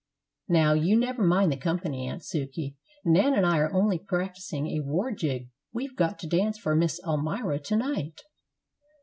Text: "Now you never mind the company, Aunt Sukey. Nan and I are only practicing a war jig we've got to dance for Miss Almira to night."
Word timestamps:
"Now 0.49 0.73
you 0.73 0.97
never 0.97 1.21
mind 1.21 1.51
the 1.51 1.57
company, 1.57 2.07
Aunt 2.07 2.23
Sukey. 2.23 2.75
Nan 3.05 3.35
and 3.35 3.45
I 3.45 3.59
are 3.59 3.71
only 3.71 3.99
practicing 3.99 4.65
a 4.69 4.79
war 4.83 5.11
jig 5.11 5.51
we've 5.73 5.95
got 5.95 6.17
to 6.21 6.27
dance 6.27 6.57
for 6.57 6.75
Miss 6.75 6.99
Almira 7.03 7.59
to 7.59 7.75
night." 7.75 8.19